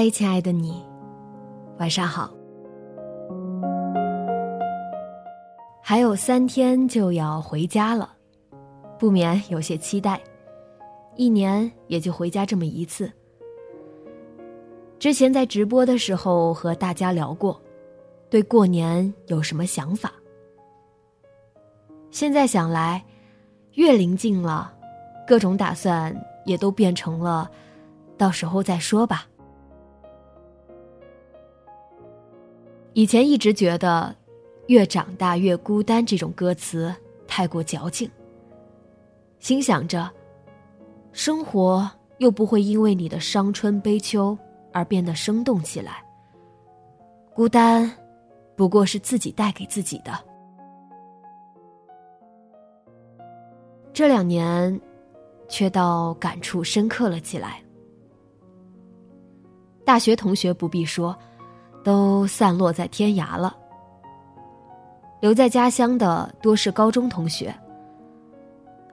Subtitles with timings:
[0.00, 0.82] 嗨，亲爱的你，
[1.78, 2.32] 晚上好。
[5.82, 8.10] 还有三天就要回家了，
[8.98, 10.18] 不免有些期待。
[11.16, 13.12] 一年也就回家这么一次。
[14.98, 17.60] 之前在直播的时候和大家聊过，
[18.30, 20.10] 对过年有什么想法？
[22.10, 23.04] 现在想来，
[23.74, 24.72] 越临近了，
[25.26, 27.50] 各种打算也都变成了
[28.16, 29.26] 到时候再说吧。
[32.92, 34.14] 以前一直觉得
[34.66, 36.94] “越长大越孤单”这种歌词
[37.26, 38.10] 太过矫情，
[39.38, 40.10] 心想着，
[41.12, 41.88] 生活
[42.18, 44.36] 又不会因为你的伤春悲秋
[44.72, 46.04] 而变得生动起来。
[47.32, 47.90] 孤单，
[48.56, 50.12] 不过是自己带给自己的。
[53.92, 54.80] 这两年，
[55.48, 57.62] 却倒感触深刻了起来。
[59.84, 61.16] 大学同学不必说。
[61.82, 63.56] 都散落在天涯了，
[65.20, 67.54] 留在家乡的多是高中同学。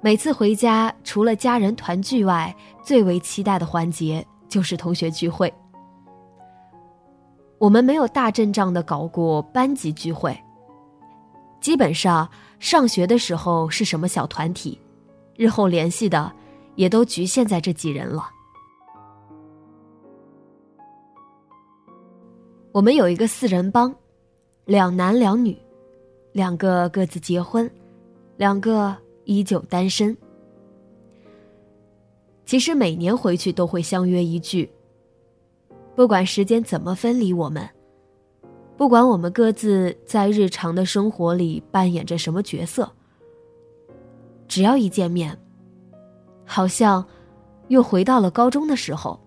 [0.00, 5.52] 每次回家，除了家人团聚外，最为期待的环节就是同学聚会。
[7.58, 10.38] 我们没有大阵仗的搞过班级聚会，
[11.60, 12.28] 基本上
[12.60, 14.78] 上学的时候是什么小团体，
[15.34, 16.30] 日后联系的
[16.76, 18.28] 也都局限在这几人了。
[22.76, 23.90] 我们有一个四人帮，
[24.66, 25.56] 两男两女，
[26.32, 27.70] 两个各自结婚，
[28.36, 28.94] 两个
[29.24, 30.14] 依旧单身。
[32.44, 34.70] 其实每年回去都会相约一聚。
[35.94, 37.66] 不管时间怎么分离我们，
[38.76, 42.92] 不管我们各自在日常的生活里扮演着什么角色，
[44.46, 45.34] 只要一见面，
[46.44, 47.02] 好像
[47.68, 49.18] 又回到了高中的时候，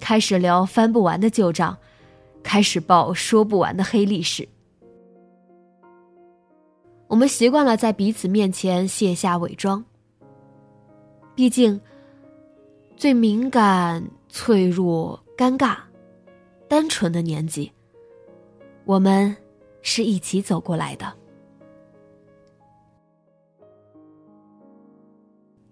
[0.00, 1.76] 开始聊翻不完的旧账。
[2.44, 4.48] 开始报说不完的黑历史。
[7.08, 9.84] 我们习惯了在彼此面前卸下伪装。
[11.34, 11.80] 毕竟，
[12.96, 15.78] 最敏感、脆弱、尴尬、
[16.68, 17.72] 单纯的年纪，
[18.84, 19.36] 我们
[19.82, 21.12] 是一起走过来的。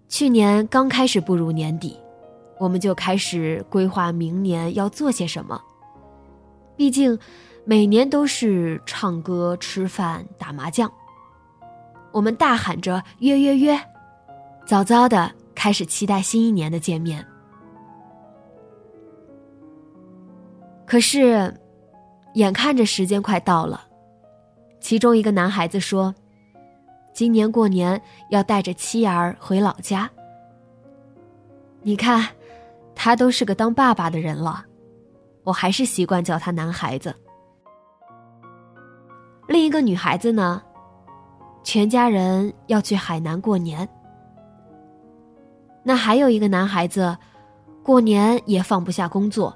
[0.09, 1.97] 去年刚开始步入年底，
[2.59, 5.61] 我们就开始规划明年要做些什么。
[6.77, 7.19] 毕竟，
[7.65, 10.91] 每年都是唱歌、吃饭、打麻将。
[12.11, 13.81] 我们大喊着“约约约”，
[14.67, 17.25] 早早的开始期待新一年的见面。
[20.87, 21.55] 可是，
[22.35, 23.83] 眼看着时间快到了，
[24.81, 26.15] 其中一个男孩子说
[27.15, 28.01] ：“今年过年
[28.31, 30.11] 要带着妻儿回老家。”
[31.83, 32.29] 你看，
[32.95, 34.67] 他都是个当爸爸的人了。
[35.45, 37.15] 我还是习惯叫他男孩子。
[39.49, 40.63] 另一个女孩子呢，
[41.63, 43.89] 全家人要去海南过年。
[45.83, 47.17] 那还有一个男孩子，
[47.83, 49.55] 过年也放不下工作，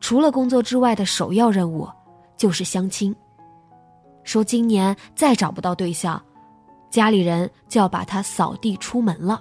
[0.00, 1.88] 除了工作之外的首要任务
[2.36, 3.14] 就是相亲。
[4.22, 6.22] 说今年再找不到对象，
[6.90, 9.40] 家里人就要把他扫地出门了。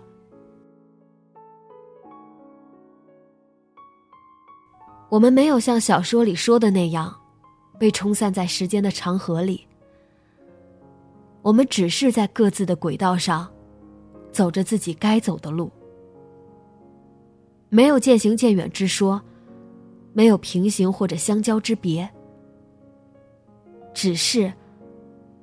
[5.14, 7.16] 我们没有像小说里说的那样，
[7.78, 9.64] 被冲散在时间的长河里。
[11.44, 13.48] 我们只是在各自的轨道上，
[14.32, 15.72] 走着自己该走的路，
[17.70, 19.22] 没有渐行渐远之说，
[20.14, 22.10] 没有平行或者相交之别。
[23.94, 24.52] 只是，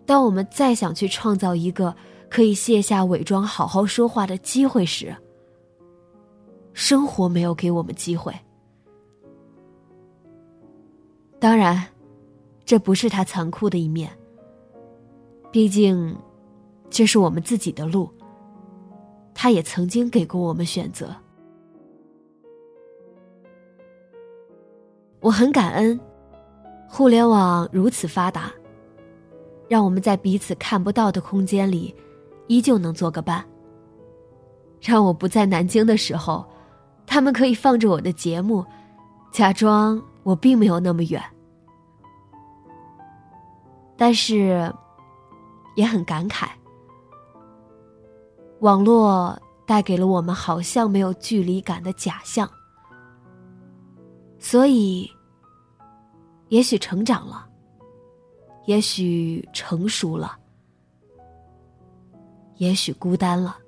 [0.05, 1.95] 当我们再想去创造一个
[2.29, 5.15] 可以卸下伪装、好好说话的机会时，
[6.73, 8.35] 生活没有给我们机会。
[11.41, 11.83] 当然，
[12.67, 14.11] 这不是他残酷的一面。
[15.51, 16.15] 毕竟，
[16.91, 18.09] 这是我们自己的路。
[19.33, 21.17] 他也曾经给过我们选择。
[25.21, 25.99] 我很感恩，
[26.87, 28.53] 互联网如此发达，
[29.67, 31.95] 让我们在彼此看不到的空间里，
[32.49, 33.43] 依旧能做个伴。
[34.81, 36.45] 让我不在南京的时候，
[37.07, 38.65] 他们可以放着我的节目，
[39.33, 41.23] 假装我并没有那么远。
[43.97, 44.73] 但是，
[45.77, 46.49] 也很感慨，
[48.61, 52.49] 网络带给了我们好像没有距离感的假象。
[54.39, 55.11] 所以，
[56.49, 57.47] 也许成长了，
[58.65, 60.39] 也许成熟了，
[62.57, 63.59] 也许孤单了。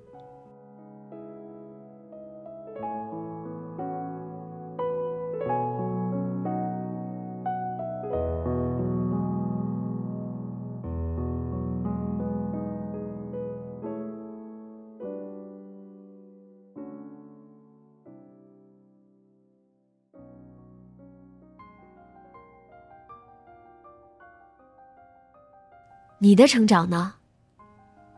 [26.24, 27.12] 你的成长呢？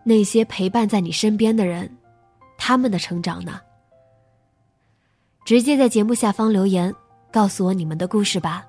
[0.03, 1.91] 那些陪伴在你身边的人，
[2.59, 3.59] 他们的成长呢？
[5.43, 6.95] 直接在节目下方留言，
[7.33, 8.62] 告诉我你们的故事吧。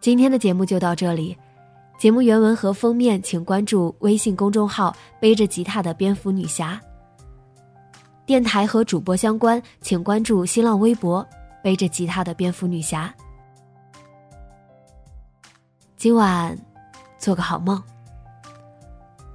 [0.00, 1.38] 今天的节目就到这里，
[1.96, 4.92] 节目原文和封面请关注微信公众号
[5.22, 6.80] “背着吉他的蝙蝠女侠”。
[8.26, 11.24] 电台和主播相关，请关注新浪微博
[11.62, 13.14] “背着吉他的蝙蝠女侠”。
[16.02, 16.58] 今晚，
[17.16, 17.80] 做个好梦。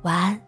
[0.02, 0.47] 晚安。